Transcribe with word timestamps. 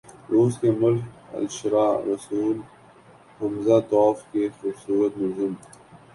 روس 0.31 0.53
کے 0.61 0.69
ملک 0.79 1.03
الشعراء 1.39 1.93
“رسول 2.07 2.57
ھمزہ 3.39 3.79
توف“ 3.89 4.17
کی 4.31 4.43
خوبصورت 4.55 5.13
نظم 5.17 5.51